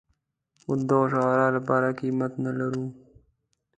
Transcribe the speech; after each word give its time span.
خو 0.61 0.71
د 0.79 0.81
دغه 0.89 1.05
شعار 1.11 1.49
لپاره 1.57 1.97
قيمت 1.99 2.33
نه 2.45 2.51
لرو. 2.59 2.85